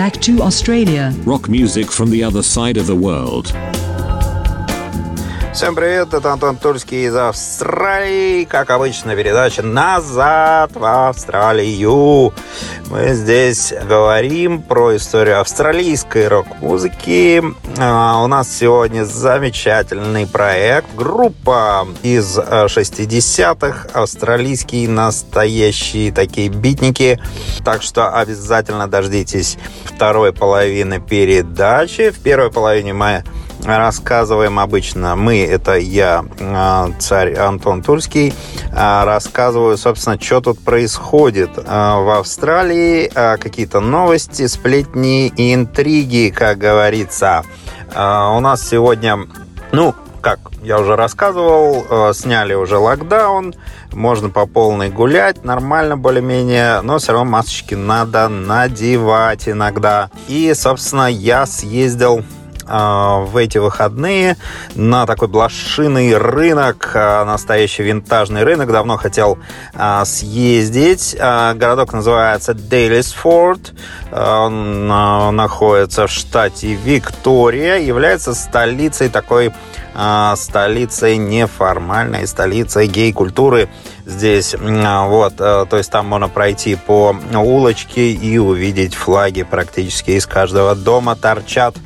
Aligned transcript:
back 0.00 0.18
to 0.18 0.40
Australia. 0.40 1.12
Rock 1.26 1.46
music 1.50 1.90
from 1.90 2.08
the 2.10 2.24
other 2.24 2.42
side 2.42 2.78
of 2.78 2.86
the 2.86 2.96
world. 2.96 3.52
Всем 5.52 5.74
привет, 5.74 6.14
это 6.14 6.32
Антон 6.32 6.56
Тульский 6.56 7.04
из 7.04 7.14
Австралии. 7.14 8.44
Как 8.44 8.70
обычно, 8.70 9.14
передача 9.14 9.62
«Назад 9.62 10.72
в 10.74 10.82
Австралию». 10.82 12.32
Мы 12.90 13.14
здесь 13.14 13.72
говорим 13.88 14.60
про 14.60 14.96
историю 14.96 15.40
австралийской 15.40 16.26
рок-музыки. 16.26 17.40
А, 17.78 18.20
у 18.24 18.26
нас 18.26 18.52
сегодня 18.52 19.04
замечательный 19.04 20.26
проект. 20.26 20.92
Группа 20.96 21.86
из 22.02 22.36
60-х. 22.36 23.90
Австралийские 23.94 24.88
настоящие 24.88 26.10
такие 26.10 26.48
битники. 26.48 27.20
Так 27.64 27.82
что 27.82 28.08
обязательно 28.08 28.88
дождитесь 28.88 29.56
второй 29.84 30.32
половины 30.32 31.00
передачи. 31.00 32.10
В 32.10 32.18
первой 32.18 32.50
половине 32.50 32.92
мы 32.92 33.22
рассказываем 33.64 34.58
обычно 34.58 35.16
мы, 35.16 35.44
это 35.44 35.76
я, 35.76 36.24
а, 36.40 36.90
царь 36.98 37.34
Антон 37.34 37.82
Тульский, 37.82 38.32
а, 38.72 39.04
рассказываю, 39.04 39.76
собственно, 39.76 40.20
что 40.20 40.40
тут 40.40 40.58
происходит 40.60 41.50
а, 41.56 42.00
в 42.00 42.18
Австралии, 42.18 43.10
какие-то 43.38 43.80
новости, 43.80 44.46
сплетни 44.46 45.28
и 45.28 45.54
интриги, 45.54 46.32
как 46.34 46.58
говорится. 46.58 47.44
У 47.92 48.40
нас 48.40 48.66
сегодня, 48.68 49.18
ну, 49.72 49.94
как 50.20 50.38
я 50.62 50.78
уже 50.78 50.96
рассказывал, 50.96 52.12
сняли 52.14 52.54
уже 52.54 52.76
локдаун, 52.78 53.54
можно 53.92 54.28
по 54.28 54.46
полной 54.46 54.90
гулять, 54.90 55.44
нормально 55.44 55.96
более-менее, 55.96 56.82
но 56.82 56.98
все 56.98 57.12
равно 57.12 57.30
масочки 57.30 57.74
надо 57.74 58.28
надевать 58.28 59.48
иногда. 59.48 60.10
И, 60.28 60.52
собственно, 60.54 61.10
я 61.10 61.46
съездил 61.46 62.24
в 62.70 63.36
эти 63.36 63.58
выходные 63.58 64.36
на 64.74 65.06
такой 65.06 65.28
блошиный 65.28 66.16
рынок, 66.16 66.92
а, 66.94 67.24
настоящий 67.24 67.82
винтажный 67.82 68.44
рынок. 68.44 68.70
Давно 68.70 68.96
хотел 68.96 69.38
а, 69.74 70.04
съездить. 70.04 71.16
Городок 71.18 71.92
называется 71.92 72.54
Дейлисфорд. 72.54 73.74
Он 74.12 74.86
находится 74.86 76.06
в 76.06 76.10
штате 76.10 76.74
Виктория. 76.74 77.78
Является 77.78 78.34
столицей 78.34 79.08
такой 79.08 79.52
столицей 80.36 81.16
неформальной, 81.16 82.26
столицей 82.26 82.86
гей-культуры 82.86 83.68
здесь. 84.10 84.54
Вот, 84.58 85.34
э, 85.38 85.66
то 85.68 85.76
есть 85.76 85.90
там 85.90 86.06
можно 86.06 86.28
пройти 86.28 86.76
по 86.76 87.16
улочке 87.34 88.12
и 88.12 88.38
увидеть 88.38 88.94
флаги 88.94 89.42
практически 89.42 90.12
из 90.12 90.26
каждого 90.26 90.74
дома 90.74 91.16
торчат. 91.16 91.76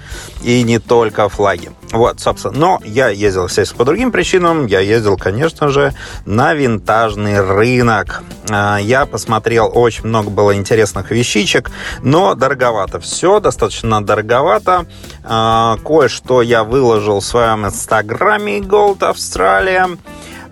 И 0.42 0.62
не 0.62 0.78
только 0.78 1.28
флаги. 1.28 1.70
Вот, 1.94 2.20
собственно. 2.20 2.54
Но 2.58 2.80
я 2.84 3.08
ездил, 3.08 3.46
естественно, 3.46 3.78
по 3.78 3.84
другим 3.84 4.10
причинам. 4.10 4.66
Я 4.66 4.80
ездил, 4.80 5.16
конечно 5.16 5.68
же, 5.68 5.94
на 6.26 6.52
винтажный 6.52 7.40
рынок. 7.40 8.22
А, 8.50 8.78
я 8.78 9.06
посмотрел, 9.06 9.70
очень 9.72 10.04
много 10.04 10.28
было 10.28 10.54
интересных 10.54 11.12
вещичек, 11.12 11.70
но 12.02 12.34
дороговато. 12.34 12.98
Все 13.00 13.40
достаточно 13.40 14.04
дороговато. 14.04 14.86
А, 15.22 15.78
кое-что 15.84 16.42
я 16.42 16.64
выложил 16.64 17.20
в 17.20 17.24
своем 17.24 17.64
инстаграме 17.64 18.58
Gold 18.58 18.98
Australia. 18.98 19.96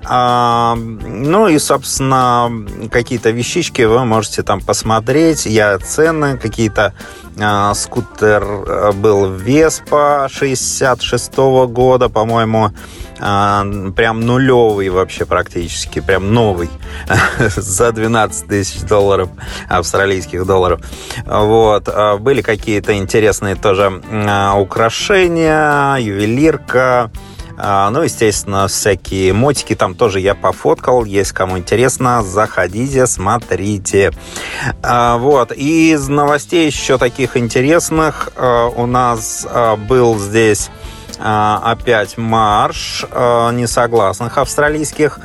А, 0.04 0.74
ну 0.76 1.48
и, 1.48 1.58
собственно, 1.58 2.50
какие-то 2.90 3.30
вещички 3.30 3.82
вы 3.82 4.04
можете 4.04 4.42
там 4.42 4.60
посмотреть. 4.60 5.46
Я 5.46 5.78
цены 5.78 6.36
какие-то. 6.38 6.94
А, 7.40 7.72
скутер 7.74 8.42
э, 8.42 8.92
был 8.92 9.30
Веспа 9.32 10.28
66 10.30 11.32
-го 11.32 11.66
года, 11.66 12.08
по-моему. 12.08 12.72
А, 13.20 13.64
прям 13.96 14.20
нулевый 14.20 14.90
вообще 14.90 15.24
практически. 15.24 16.00
Прям 16.00 16.34
новый. 16.34 16.68
За 17.38 17.92
12 17.92 18.48
тысяч 18.48 18.82
долларов, 18.82 19.30
австралийских 19.68 20.44
долларов. 20.44 20.80
Вот. 21.24 21.88
Были 22.20 22.42
какие-то 22.42 22.96
интересные 22.96 23.54
тоже 23.54 24.02
украшения, 24.56 25.96
ювелирка. 25.96 27.10
А, 27.58 27.90
ну, 27.90 28.02
естественно, 28.02 28.66
всякие 28.68 29.32
мотики 29.32 29.74
там 29.74 29.94
тоже 29.94 30.20
я 30.20 30.34
пофоткал. 30.34 31.04
Есть 31.04 31.32
кому 31.32 31.58
интересно, 31.58 32.22
заходите, 32.22 33.06
смотрите. 33.06 34.10
А, 34.82 35.18
вот. 35.18 35.52
Из 35.52 36.08
новостей 36.08 36.66
еще 36.66 36.98
таких 36.98 37.36
интересных 37.36 38.30
а, 38.36 38.68
у 38.68 38.86
нас 38.86 39.46
был 39.88 40.18
здесь 40.18 40.70
опять 41.18 42.18
марш 42.18 43.04
несогласных 43.12 44.38
австралийских 44.38 45.20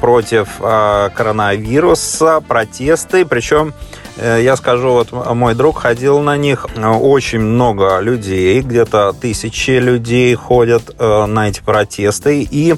против 0.00 0.48
коронавируса, 0.58 2.42
протесты, 2.46 3.24
причем 3.24 3.72
я 4.20 4.56
скажу, 4.56 4.90
вот 4.90 5.12
мой 5.12 5.54
друг 5.54 5.78
ходил 5.78 6.20
на 6.20 6.36
них, 6.36 6.66
э, 6.74 6.86
очень 6.86 7.40
много 7.40 8.00
людей, 8.00 8.60
где-то 8.60 9.12
тысячи 9.12 9.72
людей 9.72 10.34
ходят 10.34 10.94
э, 10.98 11.26
на 11.26 11.48
эти 11.48 11.60
протесты. 11.60 12.46
И 12.50 12.74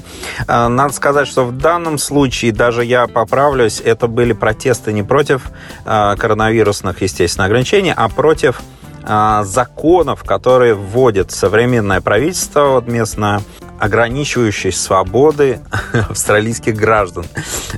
надо 0.47 0.93
сказать, 0.93 1.27
что 1.27 1.45
в 1.45 1.57
данном 1.57 1.97
случае, 1.97 2.51
даже 2.51 2.85
я 2.85 3.07
поправлюсь, 3.07 3.81
это 3.83 4.07
были 4.07 4.33
протесты 4.33 4.93
не 4.93 5.03
против 5.03 5.49
коронавирусных, 5.85 7.01
естественно, 7.01 7.45
ограничений, 7.45 7.93
а 7.95 8.09
против 8.09 8.61
законов, 9.43 10.23
которые 10.23 10.75
вводит 10.75 11.31
современное 11.31 11.99
правительство, 11.99 12.69
вот 12.69 12.87
местное, 12.87 13.41
ограничивающие 13.83 14.71
свободы 14.71 15.59
австралийских 16.09 16.75
граждан. 16.75 17.25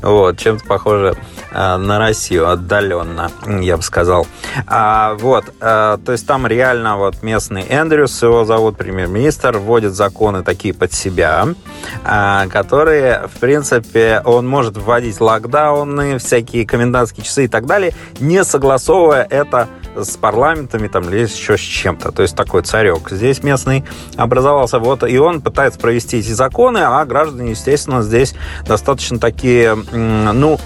Вот, 0.02 0.38
чем-то 0.38 0.66
похоже 0.66 1.18
э, 1.18 1.35
на 1.56 2.00
Россию 2.00 2.50
отдаленно, 2.50 3.32
я 3.62 3.78
бы 3.78 3.84
сказал. 3.84 4.28
А, 4.68 5.16
вот, 5.16 5.46
а, 5.62 5.98
то 5.98 6.12
есть 6.12 6.28
там 6.28 6.46
реально 6.48 6.98
вот 6.98 7.24
местный 7.24 7.66
Эндрюс, 7.70 8.22
его 8.22 8.44
зовут 8.46 8.78
премьер-министр, 8.78 9.58
вводит 9.58 9.94
законы 9.94 10.44
такие 10.44 10.74
под 10.74 10.94
себя, 10.94 11.48
а, 12.04 12.48
которые, 12.48 13.28
в 13.34 13.40
принципе, 13.40 14.22
он 14.26 14.48
может 14.48 14.78
вводить 14.78 15.22
локдауны, 15.22 16.18
всякие 16.18 16.66
комендантские 16.66 17.26
часы 17.26 17.46
и 17.46 17.48
так 17.48 17.66
далее, 17.66 17.94
не 18.20 18.44
согласовывая 18.44 19.26
это 19.30 19.70
с 19.96 20.18
парламентами 20.18 20.88
там, 20.88 21.10
или 21.10 21.20
еще 21.20 21.58
с 21.58 21.62
чем-то. 21.62 22.12
То 22.12 22.22
есть 22.22 22.36
такой 22.36 22.64
царек 22.64 23.10
здесь 23.10 23.44
местный 23.44 23.86
образовался. 24.18 24.80
Вот, 24.80 25.10
и 25.10 25.18
он 25.18 25.42
пытается 25.42 25.80
провести 25.80 26.18
эти 26.18 26.32
законы, 26.32 26.80
а 26.80 27.04
граждане, 27.06 27.52
естественно, 27.52 28.02
здесь 28.02 28.36
достаточно 28.66 29.20
такие, 29.20 29.76
ну, 29.76 30.60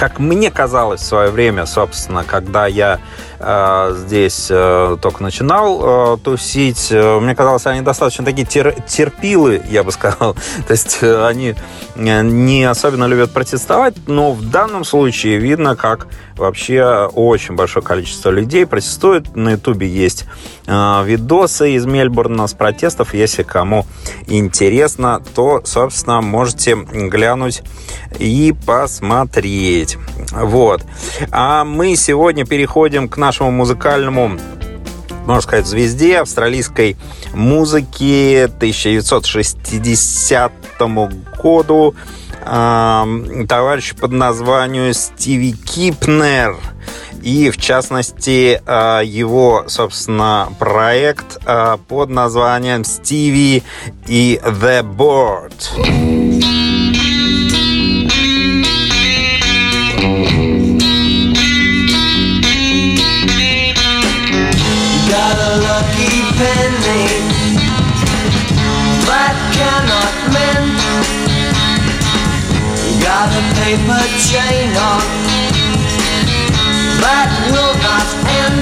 как 0.00 0.18
мне 0.18 0.50
казалось 0.50 1.02
в 1.02 1.04
свое 1.04 1.30
время, 1.30 1.66
собственно, 1.66 2.24
когда 2.24 2.66
я 2.66 3.00
здесь 3.40 4.48
э, 4.50 4.98
только 5.00 5.22
начинал 5.22 6.14
э, 6.14 6.18
тусить, 6.18 6.88
э, 6.90 7.20
мне 7.20 7.34
казалось, 7.34 7.64
они 7.66 7.80
достаточно 7.80 8.22
такие 8.22 8.46
тер 8.46 8.74
терпилы, 8.86 9.62
я 9.70 9.82
бы 9.82 9.92
сказал. 9.92 10.34
То 10.66 10.72
есть 10.72 11.02
они 11.02 11.54
не 11.96 12.64
особенно 12.64 13.06
любят 13.06 13.32
протестовать, 13.32 13.94
но 14.06 14.32
в 14.32 14.50
данном 14.50 14.84
случае 14.84 15.38
видно, 15.38 15.74
как 15.74 16.08
вообще 16.36 17.08
очень 17.14 17.54
большое 17.54 17.84
количество 17.84 18.30
людей 18.30 18.66
протестует. 18.66 19.34
На 19.34 19.52
Ютубе 19.52 19.88
есть 19.88 20.24
видосы 20.66 21.72
из 21.72 21.84
Мельбурна 21.84 22.46
с 22.46 22.54
протестов. 22.54 23.12
Если 23.12 23.42
кому 23.42 23.84
интересно, 24.26 25.22
то, 25.34 25.60
собственно, 25.64 26.22
можете 26.22 26.76
глянуть 26.76 27.62
и 28.18 28.54
посмотреть. 28.66 29.98
Вот. 30.32 30.82
А 31.30 31.64
мы 31.64 31.96
сегодня 31.96 32.46
переходим 32.46 33.08
к 33.08 33.18
нашему 33.18 33.29
музыкальному 33.38 34.38
можно 35.26 35.42
сказать, 35.42 35.66
звезде 35.66 36.18
австралийской 36.18 36.96
музыки 37.34 38.46
1960 38.46 40.52
году 41.40 41.94
товарищ 42.42 43.94
под 43.94 44.12
названием 44.12 44.94
Стиви 44.94 45.52
Кипнер. 45.52 46.56
И, 47.22 47.50
в 47.50 47.58
частности, 47.58 48.62
а, 48.64 49.02
его, 49.02 49.64
собственно, 49.68 50.48
проект 50.58 51.38
а, 51.44 51.76
под 51.76 52.08
названием 52.08 52.82
«Стиви 52.82 53.62
и 54.06 54.40
The 54.42 54.82
Board». 54.82 56.29
on 74.76 75.02
That 77.02 77.30
will 77.50 77.74
not 77.80 78.08
end. 78.42 78.58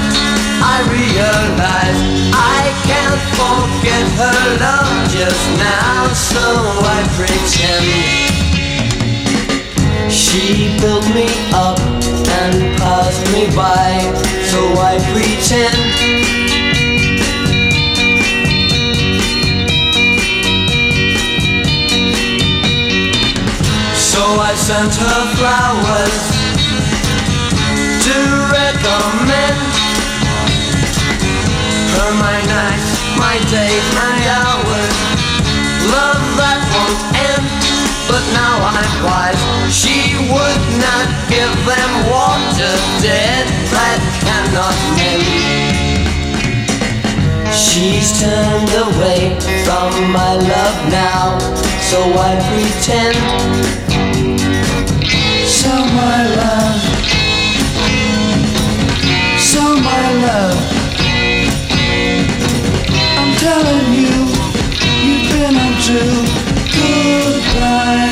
I 0.63 0.79
realize 0.93 2.01
I 2.33 2.63
can't 2.89 3.23
forget 3.37 4.07
her 4.21 4.41
love 4.63 5.11
just 5.11 5.45
now 5.59 6.09
So 6.13 6.45
I 6.97 7.01
pretend. 7.17 7.87
She 10.11 10.77
built 10.81 11.07
me 11.15 11.29
up 11.53 11.79
and 12.41 12.55
passed 12.79 13.25
me 13.33 13.47
by 13.55 14.13
So 14.51 14.61
I 14.81 14.99
pretend. 15.13 16.18
Sent 24.69 24.95
her 24.97 25.25
flowers 25.41 26.25
to 28.05 28.17
recommend 28.53 29.57
her 31.97 32.11
my 32.21 32.37
nights, 32.45 32.91
my 33.17 33.37
days, 33.49 33.87
my 33.97 34.17
hours. 34.29 34.97
Love 35.89 36.21
that 36.37 36.61
won't 36.69 37.01
end, 37.33 37.49
but 38.13 38.21
now 38.37 38.61
I'm 38.77 38.93
wise. 39.09 39.41
She 39.73 40.21
would 40.29 40.65
not 40.85 41.09
give 41.33 41.55
them 41.65 41.91
water 42.13 42.75
dead 43.01 43.49
that 43.73 44.01
cannot 44.21 44.77
mend. 45.01 45.25
She's 47.57 48.21
turned 48.21 48.73
away 48.85 49.33
from 49.65 50.13
my 50.13 50.37
love 50.37 50.79
now, 50.93 51.41
so 51.89 52.05
I 52.21 52.37
pretend. 52.53 54.08
My 55.79 56.27
love, 56.35 56.83
so 59.39 59.63
my 59.77 60.13
love. 60.27 60.59
I'm 63.17 63.33
telling 63.37 63.93
you, 63.95 64.15
you've 65.07 65.29
been 65.31 65.57
untrue. 65.57 66.25
Goodbye. 66.75 68.08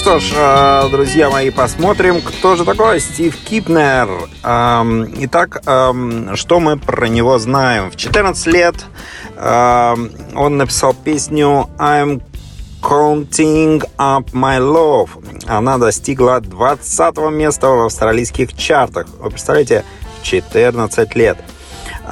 Что 0.00 0.18
ж, 0.18 0.32
э, 0.34 0.88
друзья 0.90 1.28
мои, 1.28 1.50
посмотрим, 1.50 2.22
кто 2.22 2.56
же 2.56 2.64
такой 2.64 3.00
Стив 3.00 3.36
Кипнер. 3.36 4.08
Эм, 4.42 5.12
Итак, 5.26 5.62
эм, 5.66 6.36
что 6.36 6.58
мы 6.58 6.78
про 6.78 7.06
него 7.08 7.38
знаем? 7.38 7.90
В 7.90 7.96
14 7.96 8.46
лет 8.46 8.76
эм, 9.36 10.10
он 10.34 10.56
написал 10.56 10.94
песню 10.94 11.68
I'm 11.76 12.22
Counting 12.80 13.86
Up 13.98 14.32
My 14.32 14.58
Love. 14.58 15.10
Она 15.46 15.76
достигла 15.76 16.40
20 16.40 17.30
места 17.30 17.68
в 17.68 17.84
австралийских 17.84 18.56
чартах. 18.56 19.06
Вы 19.18 19.28
представляете, 19.28 19.84
в 20.18 20.24
14 20.24 21.14
лет. 21.14 21.36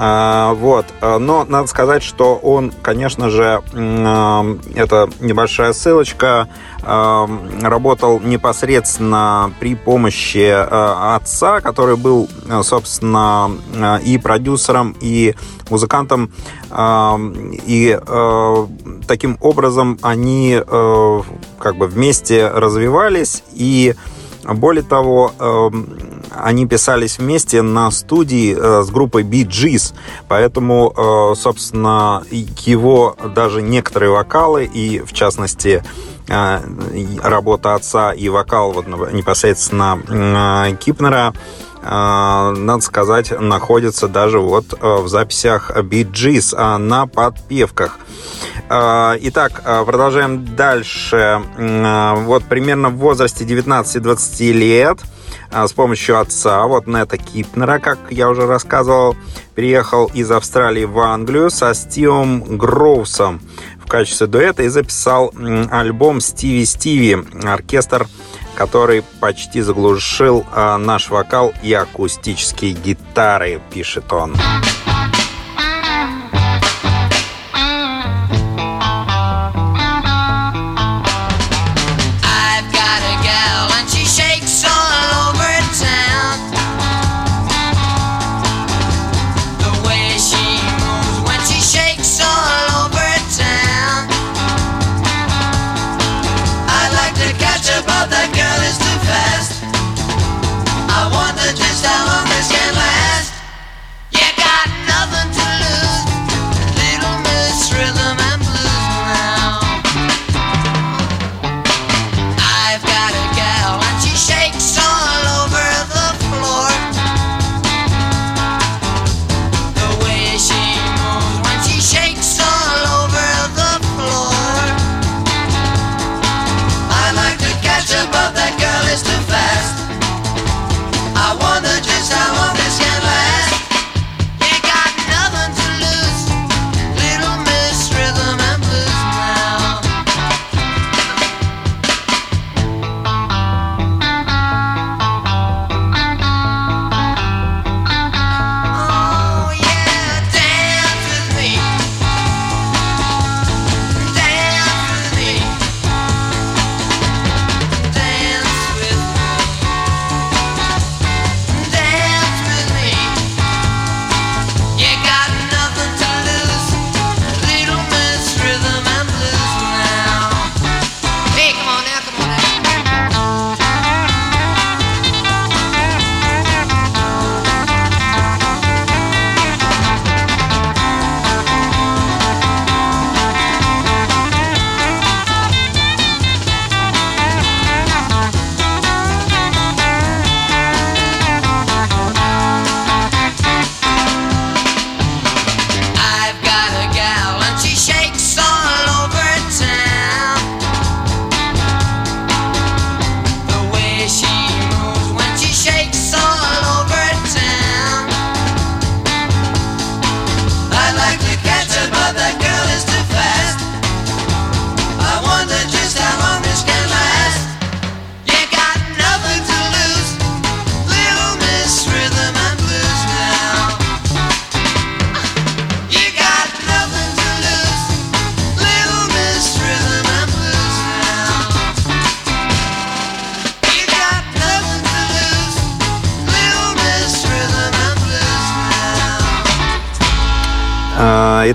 А, 0.00 0.54
вот. 0.54 0.86
Но 1.02 1.44
надо 1.48 1.66
сказать, 1.66 2.04
что 2.04 2.36
он, 2.36 2.72
конечно 2.82 3.30
же, 3.30 3.62
э, 3.72 4.56
это 4.76 5.10
небольшая 5.18 5.72
ссылочка, 5.72 6.48
э, 6.82 7.26
работал 7.62 8.20
непосредственно 8.20 9.52
при 9.58 9.74
помощи 9.74 10.46
э, 10.46 11.14
отца, 11.16 11.60
который 11.60 11.96
был, 11.96 12.28
э, 12.48 12.62
собственно, 12.62 13.50
э, 13.74 13.98
и 14.04 14.18
продюсером, 14.18 14.94
и 15.00 15.34
музыкантом. 15.68 16.30
Э, 16.70 17.16
И 17.66 17.98
э, 18.00 18.66
таким 19.08 19.36
образом 19.40 19.98
они 20.02 20.62
э, 20.64 21.20
как 21.58 21.76
бы 21.76 21.88
вместе 21.88 22.46
развивались 22.48 23.42
и 23.52 23.94
более 24.44 24.84
того, 24.84 25.32
они 26.42 26.66
писались 26.66 27.18
вместе 27.18 27.62
на 27.62 27.90
студии 27.90 28.56
э, 28.56 28.82
с 28.82 28.90
группой 28.90 29.22
Gees, 29.22 29.94
поэтому, 30.28 30.92
э, 30.96 31.34
собственно, 31.36 32.22
его 32.30 33.16
даже 33.34 33.62
некоторые 33.62 34.10
вокалы, 34.10 34.64
и 34.64 35.00
в 35.00 35.12
частности 35.12 35.82
э, 36.28 36.60
работа 37.22 37.74
отца 37.74 38.12
и 38.12 38.28
вокал 38.28 38.72
вот 38.72 38.86
непосредственно 39.12 40.76
Кипнера, 40.80 41.32
надо 41.80 42.80
сказать, 42.80 43.30
находятся 43.40 44.08
даже 44.08 44.40
вот 44.40 44.78
в 44.80 45.06
записях 45.06 45.70
Gees 45.70 46.54
э, 46.56 46.76
на 46.78 47.06
подпевках. 47.06 47.98
Итак, 48.68 49.62
продолжаем 49.86 50.56
дальше. 50.56 51.40
Вот 51.56 52.44
примерно 52.44 52.90
в 52.90 52.96
возрасте 52.96 53.44
19-20 53.44 54.52
лет 54.52 54.98
с 55.50 55.72
помощью 55.72 56.20
отца, 56.20 56.66
вот 56.66 56.86
Нета 56.86 57.16
Кипнера, 57.16 57.78
как 57.78 57.98
я 58.10 58.28
уже 58.28 58.46
рассказывал, 58.46 59.16
переехал 59.54 60.06
из 60.14 60.30
Австралии 60.30 60.84
в 60.84 60.98
Англию 61.00 61.50
со 61.50 61.74
Стивом 61.74 62.58
Гроусом 62.58 63.40
в 63.84 63.88
качестве 63.88 64.26
дуэта 64.26 64.62
и 64.62 64.68
записал 64.68 65.32
альбом 65.70 66.20
«Стиви 66.20 66.64
Стиви». 66.64 67.16
Оркестр, 67.44 68.06
который 68.54 69.02
почти 69.20 69.62
заглушил 69.62 70.44
э, 70.54 70.76
наш 70.76 71.08
вокал 71.10 71.54
и 71.62 71.72
акустические 71.72 72.72
гитары, 72.72 73.60
пишет 73.72 74.12
он. 74.12 74.34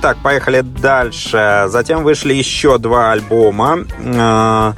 Итак, 0.04 0.18
поехали 0.22 0.60
дальше. 0.60 1.68
Затем 1.68 2.04
вышли 2.04 2.34
еще 2.34 2.78
два 2.78 3.14
альбома. 3.14 3.86
Э, 4.00 4.74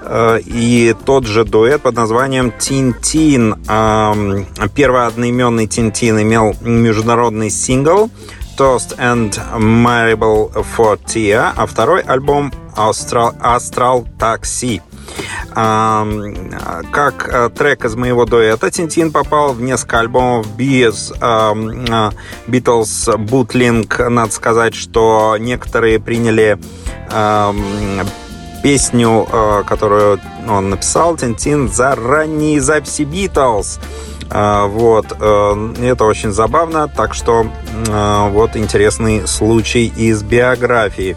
э, 0.00 0.40
и 0.44 0.96
тот 1.06 1.26
же 1.26 1.44
дуэт 1.44 1.82
под 1.82 1.94
названием 1.94 2.50
«Тин-Тин». 2.50 3.54
Первый 4.74 5.06
одноименный 5.06 5.68
«Тин-Тин» 5.68 6.20
имел 6.22 6.56
международный 6.60 7.50
сингл 7.50 8.10
«Toast 8.58 8.98
and 8.98 9.38
Marble 9.56 10.52
for 10.76 10.98
Tia», 11.06 11.52
а 11.54 11.66
второй 11.66 12.00
альбом 12.00 12.52
«Astral, 12.74 13.40
Astral 13.40 14.04
Taxi». 14.18 14.82
Как 15.54 17.28
э, 17.28 17.50
трек 17.50 17.84
из 17.84 17.94
моего 17.94 18.24
дуэта, 18.24 18.70
Тинтин 18.70 19.12
попал 19.12 19.52
в 19.52 19.62
несколько 19.62 20.00
альбомов 20.00 20.48
без 20.56 21.12
Beatles 21.12 23.16
Бутлинг. 23.16 24.00
Надо 24.08 24.32
сказать, 24.32 24.74
что 24.74 25.36
некоторые 25.38 26.00
приняли 26.00 26.58
песню, 28.64 29.28
э, 29.30 29.62
которую 29.66 30.18
он 30.48 30.70
написал, 30.70 31.18
Тинтин, 31.18 31.70
за 31.70 31.94
ранние 31.94 32.62
записи 32.62 33.02
Beatles. 33.02 33.78
А, 34.30 34.66
вот. 34.66 35.06
Э, 35.20 35.74
это 35.82 36.04
очень 36.04 36.32
забавно, 36.32 36.88
так 36.88 37.14
что 37.14 37.46
э, 37.88 38.28
вот 38.30 38.56
интересный 38.56 39.26
случай 39.26 39.92
из 39.96 40.22
биографии. 40.22 41.16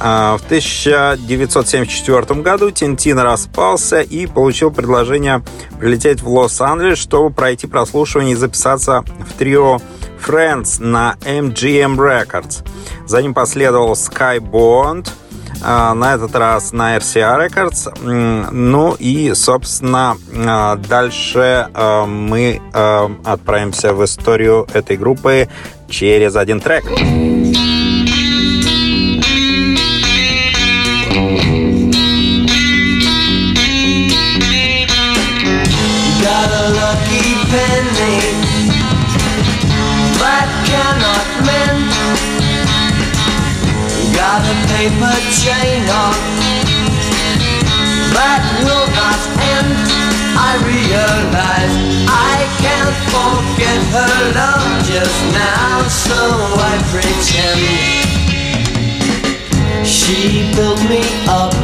А, 0.00 0.36
в 0.36 0.44
1974 0.44 2.40
году 2.42 2.70
Тинтин 2.70 3.18
распался 3.18 4.00
и 4.00 4.26
получил 4.26 4.70
предложение 4.70 5.42
прилететь 5.78 6.22
в 6.22 6.28
Лос-Анджелес, 6.28 6.98
чтобы 6.98 7.30
пройти 7.34 7.66
прослушивание 7.66 8.32
и 8.32 8.36
записаться 8.36 9.02
в 9.26 9.32
трио 9.38 9.80
Friends 10.24 10.82
на 10.82 11.16
MGM 11.22 11.96
Records. 11.96 12.66
За 13.06 13.20
ним 13.20 13.34
последовал 13.34 13.92
Sky 13.92 14.38
Bond– 14.38 15.08
а, 15.18 15.23
на 15.64 16.14
этот 16.14 16.34
раз 16.34 16.72
на 16.72 16.96
RCA 16.96 17.48
Records. 17.48 18.50
Ну 18.52 18.96
и, 18.98 19.32
собственно, 19.34 20.16
а, 20.46 20.76
дальше 20.76 21.68
а, 21.72 22.06
мы 22.06 22.60
отправимся 23.24 23.94
в 23.94 24.04
историю 24.04 24.66
этой 24.72 24.96
группы 24.96 25.48
через 25.88 26.36
один 26.36 26.60
трек. 26.60 26.84
Got 26.84 27.33
a 45.02 45.16
chain 45.42 45.82
on 45.90 46.14
that 48.14 48.42
will 48.62 48.86
not 48.94 49.20
end. 49.42 49.74
I 50.38 50.54
realize 50.62 51.74
I 52.06 52.46
can't 52.62 52.94
forget 53.10 53.80
her 53.90 54.14
love 54.38 54.86
just 54.86 55.18
now, 55.34 55.82
so 55.88 56.14
I 56.62 56.78
pretend. 56.90 58.14
She 59.86 60.52
built 60.54 60.80
me 60.88 61.02
up 61.28 61.54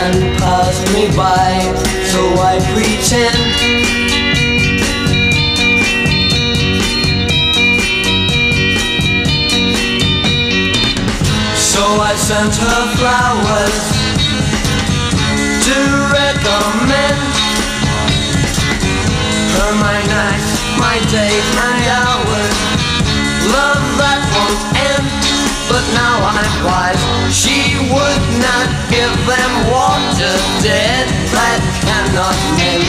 and 0.00 0.38
passed 0.38 0.86
me 0.94 1.08
by, 1.16 1.74
so 2.08 2.20
I 2.40 2.58
pretend. 2.72 3.99
So 11.80 11.86
I 11.96 12.14
sent 12.14 12.54
her 12.60 12.82
flowers 13.00 13.80
to 15.64 15.78
recommend 16.12 17.20
her 19.56 19.72
my 19.80 19.98
night, 20.04 20.44
my 20.76 21.00
day, 21.08 21.32
my 21.56 21.76
hours. 21.96 22.56
Love 23.48 23.86
that 23.96 24.20
won't 24.28 24.60
end, 24.92 25.08
but 25.72 25.80
now 25.96 26.20
I'm 26.36 26.52
wise. 26.68 27.00
She 27.32 27.80
would 27.88 28.24
not 28.44 28.68
give 28.92 29.16
them 29.24 29.52
water 29.72 30.36
dead 30.60 31.08
that 31.32 31.60
cannot 31.80 32.36
mend. 32.60 32.84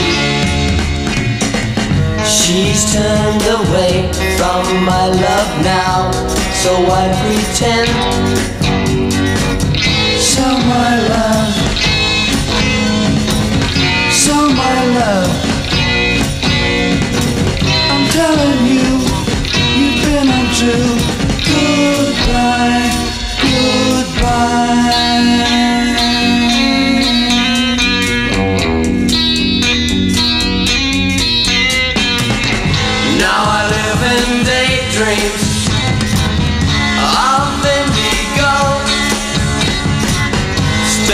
She's 2.28 2.92
turned 2.92 3.40
away 3.56 4.12
from 4.36 4.84
my 4.84 5.08
love 5.08 5.50
now, 5.64 6.12
so 6.52 6.76
I 6.92 7.08
pretend 7.24 8.52
my 10.58 10.96
love, 11.08 11.54
so 14.12 14.34
my 14.50 14.78
love. 14.98 15.30
I'm 17.92 18.04
telling 18.10 18.66
you, 18.66 18.88
you've 19.78 20.00
been 20.04 20.28
untrue. 20.28 20.98
Goodbye. 21.48 22.81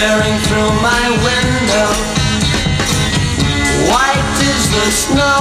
Staring 0.08 0.40
through 0.48 0.72
my 0.80 1.04
window. 1.28 1.88
White 3.92 4.38
is 4.40 4.64
the 4.72 4.88
snow, 5.04 5.38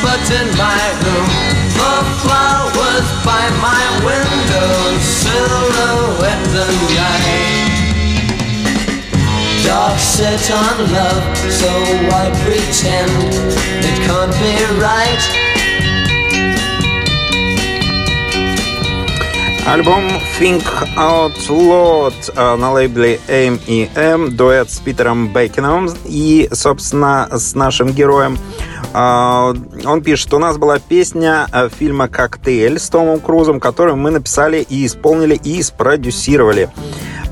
but 0.00 0.24
in 0.40 0.48
my 0.56 0.84
room, 1.04 1.28
the 1.76 1.96
flowers 2.22 3.08
by 3.28 3.44
my 3.60 3.84
window 4.08 4.72
silhouette 5.04 6.44
the 6.56 6.68
night. 6.96 7.68
Dark 9.66 9.98
set 9.98 10.50
on 10.50 10.76
love, 10.96 11.36
so 11.60 11.68
I 12.22 12.32
pretend 12.40 13.12
it 13.84 13.96
can't 14.06 14.32
be 14.40 14.54
right. 14.80 15.49
Альбом 19.70 20.02
Think 20.40 20.64
Out 20.96 21.48
Loud 21.48 22.32
э, 22.34 22.56
на 22.56 22.72
лейбле 22.72 23.20
M&M, 23.28 24.34
дуэт 24.34 24.68
с 24.68 24.80
Питером 24.80 25.32
Бекином 25.32 25.88
и, 26.06 26.48
собственно, 26.52 27.28
с 27.30 27.54
нашим 27.54 27.92
героем. 27.92 28.36
Э, 28.92 29.54
он 29.84 30.02
пишет, 30.02 30.34
у 30.34 30.40
нас 30.40 30.58
была 30.58 30.80
песня 30.80 31.46
э, 31.52 31.68
фильма 31.68 32.08
«Коктейль» 32.08 32.80
с 32.80 32.88
Томом 32.88 33.20
Крузом, 33.20 33.60
которую 33.60 33.96
мы 33.96 34.10
написали 34.10 34.66
и 34.68 34.84
исполнили 34.84 35.36
и 35.36 35.62
спродюсировали. 35.62 36.68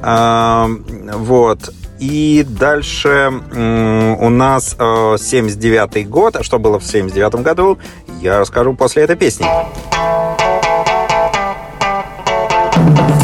Вот. 0.01 1.75
И 1.99 2.47
дальше 2.49 3.33
у 3.51 4.29
нас 4.29 4.77
79 4.77 6.09
год. 6.09 6.37
А 6.37 6.45
что 6.45 6.61
было 6.61 6.79
в 6.79 6.85
79 6.85 7.43
году, 7.43 7.79
я 8.21 8.39
расскажу 8.39 8.75
после 8.75 9.03
этой 9.03 9.17
песни. 9.17 9.45
Thank 12.79 13.11
you. 13.11 13.18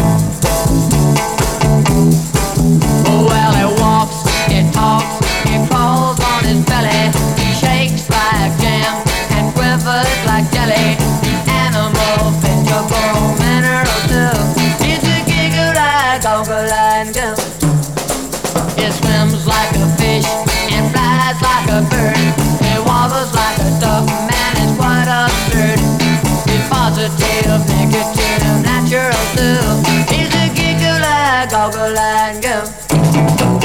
I'll 31.57 32.41
go. 32.41 33.64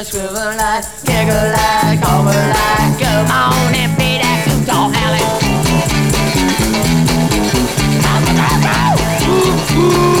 A 0.00 0.04
scribble 0.04 0.34
like, 0.34 0.84
giggle 1.04 1.34
like, 1.34 2.00
goggle 2.00 2.32
like, 2.32 2.98
come 2.98 3.30
on 3.30 3.74
and 3.74 3.94
play 3.96 4.16
that 4.16 4.48
soup, 4.48 4.66
dog. 4.66 4.90
Ooh, 9.76 10.16
ooh. 10.16 10.19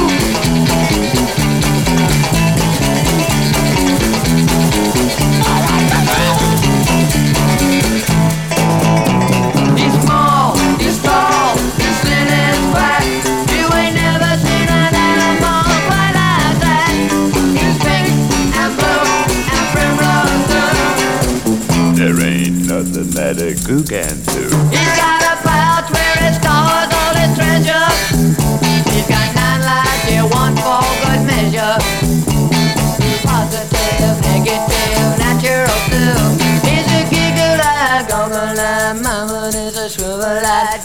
A 23.00 23.54
goo 23.66 23.82
can 23.82 24.20
do. 24.28 24.44
He's 24.68 24.92
got 25.00 25.24
a 25.24 25.36
pouch 25.40 25.88
where 25.90 26.16
he 26.20 26.28
stores 26.36 26.92
all 26.92 27.14
his 27.16 27.32
treasure. 27.34 27.88
He's 28.92 29.08
got 29.08 29.34
nine 29.34 29.62
lives, 29.64 30.04
yeah, 30.04 30.24
one 30.24 30.54
for 30.56 30.84
good 31.00 31.24
measure. 31.24 31.80
Positive, 33.24 34.20
negative, 34.20 35.16
natural 35.16 35.80
too. 35.88 36.12
He's 36.68 36.88
a 36.92 37.08
giggle 37.08 37.56
like, 37.56 38.08
goggle 38.08 38.54
like, 38.54 39.02
mama 39.02 39.48
is 39.48 39.76
a 39.78 39.88
swivel 39.88 40.42
like, 40.42 40.80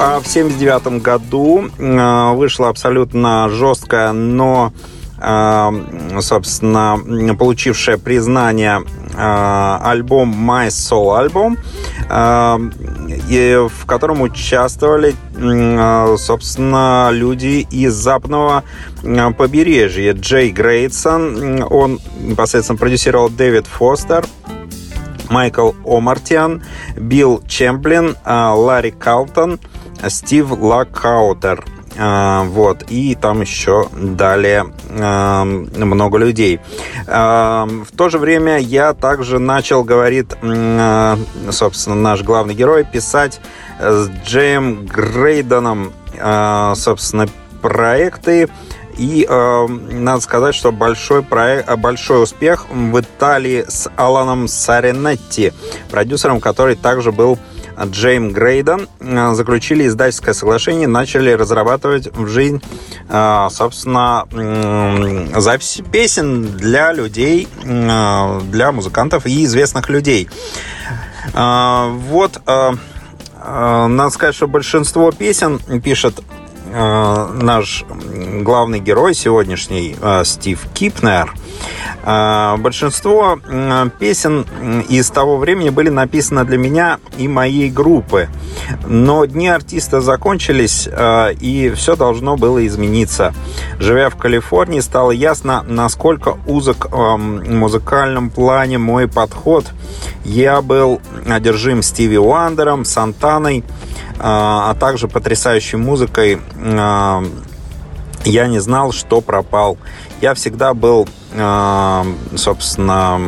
в 0.00 0.26
79 0.26 1.02
году 1.02 1.68
э, 1.78 2.32
вышла 2.32 2.70
абсолютно 2.70 3.50
жесткая, 3.50 4.12
но, 4.12 4.72
э, 5.18 6.20
собственно, 6.20 6.98
получившая 7.38 7.98
признание 7.98 8.82
альбом 9.12 10.32
My 10.32 10.68
Soul 10.68 11.58
и 13.28 13.68
в 13.68 13.86
котором 13.86 14.22
участвовали, 14.22 15.14
собственно, 16.16 17.10
люди 17.10 17.66
из 17.70 17.92
западного 17.92 18.62
побережья. 19.36 20.12
Джей 20.12 20.50
Грейтсон, 20.50 21.64
он 21.68 21.98
непосредственно 22.20 22.78
продюсировал 22.78 23.28
Дэвид 23.28 23.66
Фостер, 23.66 24.24
Майкл 25.30 25.72
Омартиан, 25.86 26.62
Билл 26.96 27.42
Чамплин, 27.46 28.16
а, 28.24 28.54
Ларри 28.54 28.90
Карлтон, 28.90 29.60
Стив 30.08 30.50
Люкатер. 30.50 31.64
А, 31.98 32.44
вот, 32.44 32.84
и 32.88 33.16
там 33.16 33.40
еще 33.40 33.88
далее 33.92 34.72
а, 34.90 35.44
много 35.44 36.18
людей. 36.18 36.60
В 37.06 37.86
то 37.96 38.08
же 38.08 38.18
время 38.18 38.58
я 38.58 38.94
также 38.94 39.38
начал, 39.38 39.82
говорит, 39.82 40.36
собственно, 41.50 41.96
наш 41.96 42.22
главный 42.22 42.54
герой, 42.54 42.84
писать 42.84 43.40
с 43.80 44.08
Джей 44.24 44.86
Грейденом, 44.86 45.92
собственно, 46.74 47.26
проекты, 47.60 48.48
и 49.00 49.26
э, 49.26 49.66
надо 49.66 50.20
сказать, 50.20 50.54
что 50.54 50.72
большой, 50.72 51.22
проект, 51.22 51.74
большой 51.76 52.22
успех 52.22 52.66
в 52.70 53.00
Италии 53.00 53.64
с 53.66 53.90
Аланом 53.96 54.46
Соренти, 54.46 55.52
продюсером, 55.90 56.38
который 56.38 56.76
также 56.76 57.10
был 57.10 57.38
Джейм 57.84 58.32
Грейден, 58.32 58.88
э, 59.00 59.34
заключили 59.34 59.86
издательское 59.86 60.34
соглашение, 60.34 60.86
начали 60.86 61.30
разрабатывать 61.30 62.14
в 62.16 62.26
жизнь, 62.28 62.62
э, 63.08 63.48
собственно, 63.50 64.26
записи 65.40 65.82
песен 65.82 66.56
для 66.56 66.92
людей, 66.92 67.48
э, 67.64 68.40
для 68.44 68.72
музыкантов 68.72 69.26
и 69.26 69.44
известных 69.44 69.88
людей. 69.88 70.28
Вот, 71.32 72.40
надо 72.46 74.10
сказать, 74.10 74.34
что 74.34 74.48
большинство 74.48 75.12
песен 75.12 75.60
пишет 75.80 76.20
наш 76.72 77.84
главный 78.42 78.80
герой 78.80 79.14
сегодняшний, 79.14 79.96
э, 80.00 80.24
Стив 80.24 80.60
Кипнер, 80.72 81.34
э, 82.04 82.56
большинство 82.58 83.38
песен 83.98 84.46
из 84.88 85.10
того 85.10 85.36
времени 85.36 85.70
были 85.70 85.88
написаны 85.88 86.44
для 86.44 86.58
меня 86.58 86.98
и 87.18 87.28
моей 87.28 87.70
группы. 87.70 88.28
Но 88.86 89.24
дни 89.24 89.48
артиста 89.48 90.00
закончились, 90.00 90.88
и 91.40 91.72
все 91.74 91.96
должно 91.96 92.36
было 92.36 92.64
измениться. 92.66 93.34
Живя 93.78 94.10
в 94.10 94.16
Калифорнии, 94.16 94.80
стало 94.80 95.10
ясно, 95.10 95.64
насколько 95.66 96.38
узок 96.46 96.88
в 96.90 97.16
музыкальном 97.16 98.30
плане 98.30 98.78
мой 98.78 99.08
подход. 99.08 99.66
Я 100.24 100.62
был 100.62 101.00
одержим 101.28 101.82
Стиви 101.82 102.18
Уандером, 102.18 102.84
Сантаной, 102.84 103.64
а 104.18 104.74
также 104.74 105.08
потрясающей 105.08 105.78
музыкой, 105.78 106.40
я 106.62 108.46
не 108.46 108.58
знал, 108.58 108.92
что 108.92 109.20
пропал. 109.20 109.78
Я 110.20 110.34
всегда 110.34 110.74
был, 110.74 111.08
собственно, 112.36 113.20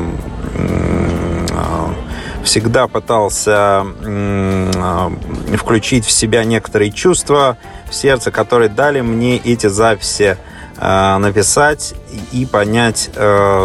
всегда 2.45 2.89
пытался 2.89 3.87
включить 5.57 6.05
в 6.05 6.11
себя 6.11 6.45
некоторые 6.45 6.93
чувства 6.93 7.57
в 7.89 7.95
сердце, 7.95 8.31
которые 8.31 8.69
дали 8.69 9.01
мне 9.01 9.39
эти 9.39 9.69
записи 9.69 10.37
написать 10.79 11.95
и 12.33 12.45
понять 12.45 13.11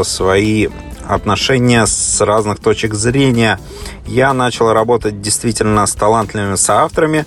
свои 0.03 0.67
отношения 1.07 1.85
с 1.85 2.21
разных 2.21 2.59
точек 2.59 2.93
зрения. 2.93 3.59
Я 4.05 4.33
начал 4.33 4.71
работать 4.71 5.21
действительно 5.21 5.85
с 5.85 5.93
талантливыми 5.93 6.55
соавторами, 6.55 7.25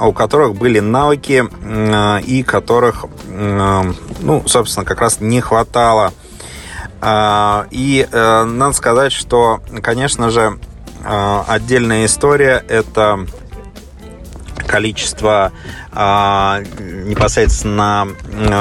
у 0.00 0.12
которых 0.12 0.54
были 0.54 0.80
навыки 0.80 1.44
и 2.26 2.42
которых, 2.42 3.06
ну, 3.26 4.42
собственно, 4.46 4.84
как 4.84 5.00
раз 5.00 5.20
не 5.20 5.40
хватало. 5.40 6.12
А, 7.06 7.66
и 7.70 8.08
э, 8.10 8.44
надо 8.44 8.72
сказать, 8.72 9.12
что, 9.12 9.60
конечно 9.82 10.30
же, 10.30 10.58
э, 11.04 11.42
отдельная 11.46 12.06
история– 12.06 12.64
это 12.68 13.26
количество 14.66 15.52
а, 15.92 16.62
непосредственно 16.80 18.08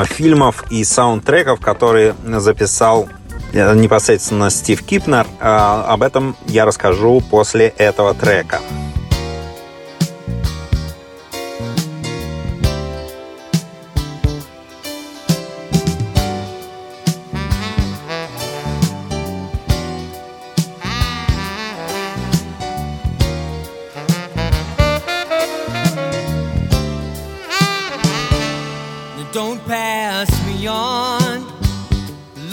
фильмов 0.07 0.65
и 0.69 0.83
саундтреков, 0.83 1.61
которые 1.61 2.15
записал 2.25 3.07
Э, 3.53 3.75
непосредственно 3.75 4.49
Стив 4.49 4.81
Кипнер. 4.83 5.27
Э, 5.39 5.83
об 5.87 6.01
этом 6.01 6.35
я 6.47 6.65
расскажу 6.65 7.21
после 7.21 7.67
этого 7.77 8.13
трека. 8.15 8.59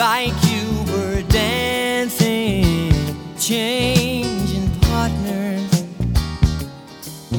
like 0.01 0.33
you 0.45 0.67
were 0.95 1.21
dancing, 1.29 2.91
changing 3.39 4.71
partners, 4.81 5.85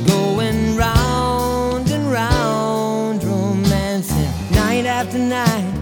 going 0.06 0.78
round 0.78 1.90
and 1.90 2.12
round, 2.12 3.24
romancing 3.24 4.30
night 4.52 4.86
after 4.86 5.18
night. 5.18 5.74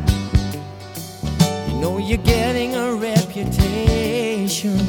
You 1.67 1.81
know 1.81 1.97
you're 1.97 2.25
getting 2.35 2.75
a 2.75 2.93
reputation 2.93 4.79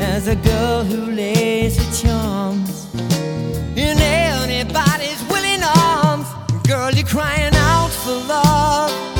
as 0.00 0.28
a 0.28 0.36
girl 0.36 0.82
who 0.82 1.10
lays 1.12 1.76
her 1.76 2.08
charms 2.08 2.86
in 3.76 3.98
anybody's 3.98 5.22
willing 5.28 5.62
arms. 5.62 6.26
Girl, 6.66 6.90
you're 6.90 7.06
crying 7.06 7.54
out 7.54 7.90
for 7.90 8.14
love. 8.32 9.13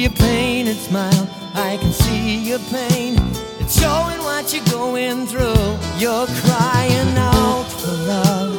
your 0.00 0.10
pain 0.12 0.66
and 0.66 0.78
smile. 0.78 1.28
I 1.54 1.76
can 1.76 1.92
see 1.92 2.38
your 2.38 2.58
pain. 2.70 3.16
It's 3.58 3.78
showing 3.78 4.18
what 4.24 4.54
you're 4.54 4.64
going 4.64 5.26
through. 5.26 5.76
You're 5.98 6.26
crying 6.42 7.18
out 7.18 7.66
for 7.66 7.92
love. 8.08 8.54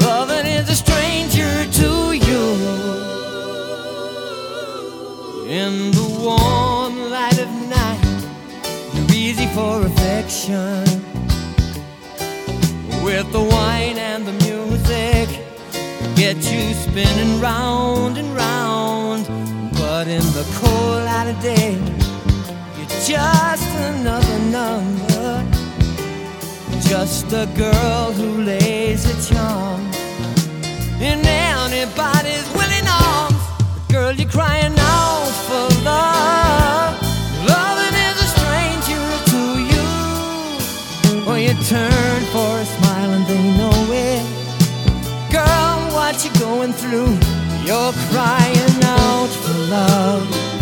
Loving 0.00 0.46
is 0.46 0.68
a 0.70 0.76
stranger 0.76 1.52
to 1.80 2.12
you. 2.12 2.44
In 5.48 5.90
the 5.90 6.06
warm 6.20 7.10
light 7.10 7.40
of 7.40 7.50
night, 7.68 8.00
you're 8.94 9.16
easy 9.16 9.46
for 9.48 9.84
affection. 9.84 10.84
With 13.02 13.32
the 13.32 13.42
wine 13.42 13.98
and 13.98 14.24
the 14.24 14.36
music, 14.46 15.28
get 16.14 16.36
you 16.36 16.72
spinning 16.74 17.40
round 17.40 18.16
and 18.16 18.36
round. 18.36 19.47
But 19.98 20.06
in 20.06 20.22
the 20.32 20.46
cold 20.60 21.02
light 21.06 21.26
of 21.26 21.42
day, 21.42 21.74
you're 22.76 22.86
just 23.04 23.68
another 23.90 24.38
number. 24.46 25.44
Just 26.88 27.32
a 27.32 27.46
girl 27.56 28.12
who 28.12 28.44
lays 28.44 29.02
a 29.10 29.16
charm 29.28 29.80
in 31.02 31.18
anybody's 31.26 32.46
willing 32.54 32.86
arms. 32.86 33.42
But 33.74 33.92
girl, 33.92 34.12
you're 34.12 34.30
crying 34.30 34.76
out 34.78 35.32
for 35.48 35.66
love. 35.82 36.94
Loving 37.50 37.96
is 38.08 38.18
a 38.26 38.28
stranger 38.38 39.06
to 39.32 39.42
you. 39.72 39.88
Or 41.26 41.38
you 41.40 41.54
turn 41.66 42.20
for 42.30 42.50
a 42.62 42.66
smile 42.76 43.10
and 43.16 43.26
they 43.26 43.42
know 43.58 43.78
it. 43.90 44.22
Girl, 45.32 45.76
what 45.90 46.24
you 46.24 46.30
going 46.38 46.72
through? 46.72 47.18
You're 47.66 47.92
crying 48.12 48.67
love. 49.68 50.57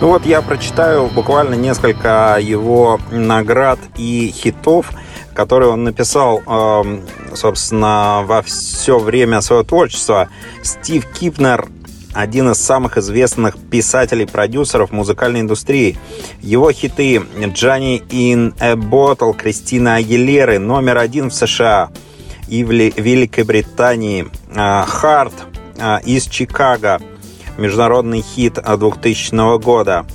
Ну 0.00 0.08
вот 0.08 0.26
я 0.26 0.42
прочитаю 0.42 1.08
буквально 1.08 1.54
несколько 1.54 2.38
его 2.38 3.00
наград 3.10 3.78
и 3.96 4.30
хитов, 4.34 4.92
которые 5.34 5.70
он 5.70 5.84
написал, 5.84 6.42
эм, 6.46 7.02
собственно, 7.34 8.22
во 8.24 8.42
все 8.42 8.98
время 8.98 9.40
своего 9.40 9.64
творчества. 9.64 10.28
Стив 10.62 11.06
Кипнер 11.06 11.66
один 12.16 12.50
из 12.50 12.58
самых 12.58 12.96
известных 12.96 13.58
писателей-продюсеров 13.58 14.90
музыкальной 14.90 15.40
индустрии. 15.40 15.98
Его 16.40 16.72
хиты 16.72 17.22
«Джанни 17.52 18.02
in 18.08 18.54
a 18.58 18.74
Bottle» 18.74 19.36
Кристина 19.36 19.96
Агилеры 19.96 20.58
номер 20.58 20.98
один 20.98 21.30
в 21.30 21.34
США 21.34 21.90
и 22.48 22.64
в 22.64 22.70
Ли- 22.70 22.94
Великобритании. 22.96 24.28
«Харт» 24.54 25.34
из 26.04 26.24
Чикаго 26.24 27.00
международный 27.58 28.22
хит 28.22 28.54
2000 28.54 29.58
года. 29.58 30.06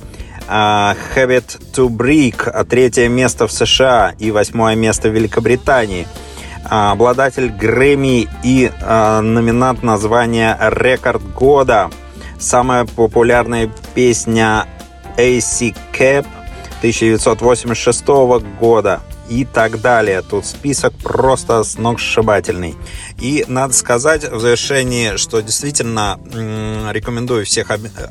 А, 0.48 0.96
Habit 1.14 1.60
to 1.72 1.88
Break, 1.88 2.48
а, 2.48 2.64
третье 2.64 3.08
место 3.08 3.46
в 3.46 3.52
США 3.52 4.14
и 4.18 4.30
восьмое 4.30 4.74
место 4.74 5.08
в 5.08 5.12
Великобритании. 5.12 6.06
Обладатель 6.64 7.50
Грэмми 7.50 8.28
и 8.42 8.70
а, 8.80 9.20
номинант 9.20 9.82
на 9.82 9.98
звание 9.98 10.56
Рекорд 10.60 11.22
года. 11.34 11.90
Самая 12.38 12.84
популярная 12.84 13.70
песня 13.94 14.66
AC 15.16 15.74
Cap 15.92 16.26
1986 16.82 18.06
года 18.58 19.00
и 19.28 19.44
так 19.44 19.80
далее. 19.80 20.22
Тут 20.22 20.44
список 20.46 20.92
просто 20.94 21.62
сногсшибательный. 21.64 22.74
И 23.18 23.44
надо 23.48 23.72
сказать 23.72 24.30
в 24.30 24.40
завершении, 24.40 25.16
что 25.16 25.40
действительно 25.40 26.20
рекомендую 26.90 27.46
всех, 27.46 27.70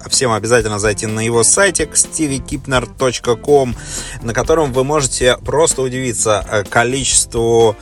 всем 0.09 0.31
обязательно 0.31 0.79
зайти 0.79 1.05
на 1.05 1.19
его 1.19 1.43
сайтик 1.43 1.93
stevekipner.com, 1.93 3.75
на 4.21 4.33
котором 4.33 4.73
вы 4.73 4.83
можете 4.83 5.37
просто 5.37 5.81
удивиться 5.81 6.45
э, 6.49 6.63
количеству 6.63 7.75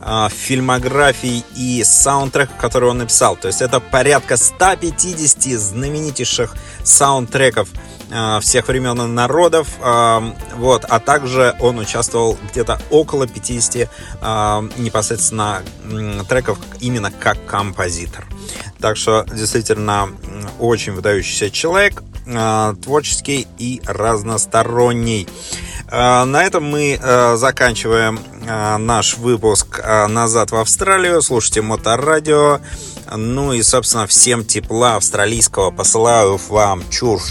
э, 0.00 0.28
фильмографий 0.30 1.44
и 1.56 1.82
саундтреков, 1.84 2.56
которые 2.56 2.90
он 2.90 2.98
написал. 2.98 3.36
То 3.36 3.48
есть 3.48 3.62
это 3.62 3.80
порядка 3.80 4.36
150 4.36 5.58
знаменитейших 5.58 6.54
саундтреков 6.84 7.68
э, 8.10 8.40
всех 8.40 8.68
времен 8.68 9.00
и 9.00 9.06
народов. 9.06 9.68
э, 9.80 10.32
Вот. 10.56 10.84
А 10.84 11.00
также 11.00 11.54
он 11.60 11.78
участвовал 11.78 12.38
где-то 12.50 12.80
около 12.90 13.26
50 13.26 13.76
э, 13.76 13.88
непосредственно 14.78 15.62
треков 16.28 16.58
именно 16.80 17.10
как 17.10 17.44
композитор. 17.46 18.26
Так 18.80 18.96
что 18.96 19.24
действительно 19.32 20.10
очень 20.58 20.92
выдающийся 20.92 21.50
человек, 21.50 22.02
творческий 22.82 23.46
и 23.56 23.80
разносторонний. 23.86 25.28
На 25.90 26.42
этом 26.44 26.64
мы 26.64 26.98
заканчиваем 27.36 28.18
наш 28.78 29.16
выпуск 29.16 29.80
э, 29.82 30.06
«Назад 30.06 30.50
в 30.50 30.56
Австралию». 30.56 31.22
Слушайте 31.22 31.62
Моторадио. 31.62 32.60
Ну 33.14 33.52
и, 33.52 33.62
собственно, 33.62 34.06
всем 34.06 34.44
тепла 34.44 34.96
австралийского 34.96 35.70
посылаю 35.70 36.40
вам. 36.48 36.82
Чуф, 36.90 37.22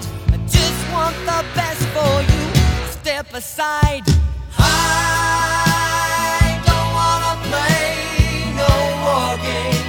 pride. 0.00 0.06
I 0.32 0.36
just 0.46 0.92
want 0.92 1.16
the 1.26 1.44
best 1.54 1.82
for 1.94 2.22
you. 2.32 2.44
Step 2.90 3.34
aside. 3.34 4.02
I 4.58 4.70
don't 6.66 6.92
wanna 6.98 7.34
play 7.48 8.52
no 8.60 8.70
war 9.04 9.36
games 9.44 9.81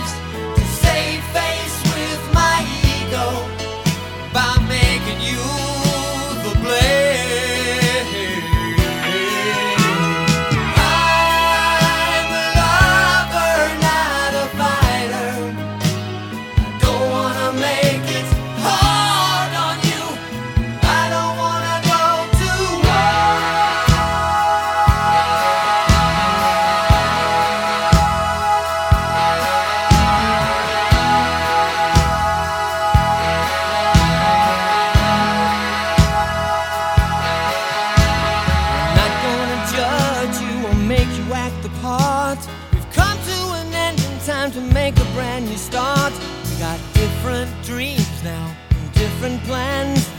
time 44.44 44.52
to 44.52 44.74
make 44.74 44.98
a 45.00 45.06
brand 45.14 45.46
new 45.46 45.56
start. 45.56 46.12
We 46.50 46.60
got 46.60 46.78
different 46.94 47.50
dreams 47.64 48.24
now, 48.24 48.54
different 48.94 49.42
plans. 49.44 50.10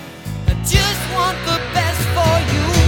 I 0.46 0.54
just 0.64 1.02
want 1.12 1.36
the 1.44 1.58
best 1.74 2.00
for 2.14 2.54
you. 2.54 2.83